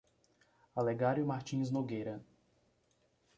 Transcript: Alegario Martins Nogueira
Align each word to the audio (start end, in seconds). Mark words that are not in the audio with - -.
Alegario 0.83 1.23
Martins 1.27 1.69
Nogueira 1.71 2.19